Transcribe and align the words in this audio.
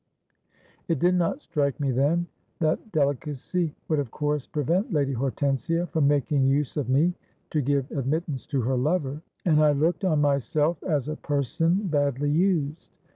It 0.87 0.97
did 0.97 1.13
not 1.13 1.43
strike 1.43 1.79
me 1.79 1.91
then 1.91 2.25
that 2.57 2.91
delicacy 2.91 3.75
would 3.87 3.99
of 3.99 4.09
course 4.09 4.47
prevent 4.47 4.91
Lady 4.91 5.13
Hortensia 5.13 5.85
from 5.89 6.07
making 6.07 6.47
use 6.47 6.75
of 6.75 6.89
me 6.89 7.13
to 7.51 7.61
give 7.61 7.91
admittance 7.91 8.47
to 8.47 8.61
her 8.61 8.77
lover; 8.77 9.21
and 9.45 9.63
I 9.63 9.73
looked 9.73 10.03
on 10.03 10.19
myself 10.19 10.81
as 10.81 11.07
a 11.07 11.15
person 11.15 11.85
badly 11.87 12.31
used. 12.31 12.89